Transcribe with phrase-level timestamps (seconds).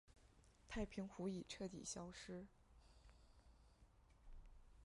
[0.67, 2.47] 太平湖已彻底消失。